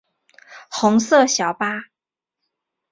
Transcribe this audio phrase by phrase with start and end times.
[0.67, 1.83] 红色小巴